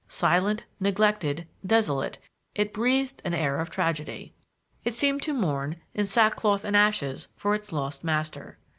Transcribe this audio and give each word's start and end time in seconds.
Silent, 0.09 0.65
neglected, 0.79 1.47
desolate, 1.63 2.17
it 2.55 2.73
breathed 2.73 3.21
an 3.23 3.35
air 3.35 3.59
of 3.59 3.69
tragedy. 3.69 4.33
It 4.83 4.95
seemed 4.95 5.21
to 5.21 5.31
mourn 5.31 5.75
in 5.93 6.07
sackcloth 6.07 6.65
and 6.65 6.75
ashes 6.75 7.27
for 7.35 7.53
its 7.53 7.71
lost 7.71 8.03
master. 8.03 8.57